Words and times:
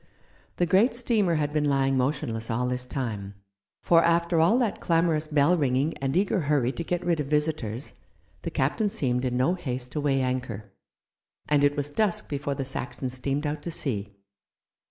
The 0.55 0.65
great 0.65 0.95
steamer 0.95 1.35
had 1.35 1.53
been 1.53 1.65
lying 1.69 1.95
motionless 1.95 2.49
all 2.49 2.65
this 2.67 2.87
time, 2.87 3.35
for, 3.83 4.03
after 4.03 4.39
all 4.39 4.57
that 4.57 4.81
clamorous 4.81 5.27
bell 5.27 5.55
ringing 5.55 5.95
and 5.99 6.17
eager 6.17 6.39
hurry 6.39 6.71
to 6.71 6.83
get 6.83 7.05
rid 7.05 7.19
of 7.19 7.27
visitors, 7.27 7.93
the 8.41 8.49
captain 8.49 8.89
seemed 8.89 9.25
in 9.25 9.37
no 9.37 9.53
haste 9.53 9.91
to 9.91 10.01
weigh 10.01 10.21
anchor, 10.21 10.71
and 11.47 11.63
it 11.63 11.77
was 11.77 11.91
dusk 11.91 12.29
before 12.29 12.55
the 12.55 12.65
Saxon 12.65 13.09
steamed 13.09 13.45
out 13.45 13.61
to 13.61 13.69
sea. 13.69 14.15